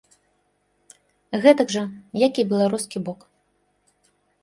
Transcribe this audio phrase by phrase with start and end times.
[1.45, 1.83] Гэтак жа,
[2.25, 3.19] як і беларускі бок.